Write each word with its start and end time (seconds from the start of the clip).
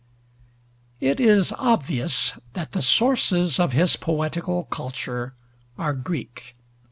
It 0.99 1.19
is 1.19 1.51
obvious 1.59 2.33
that 2.53 2.71
the 2.71 2.81
sources 2.81 3.59
of 3.59 3.73
his 3.73 3.97
poetical 3.97 4.63
culture 4.63 5.35
are 5.77 5.93
Greek. 5.93 6.55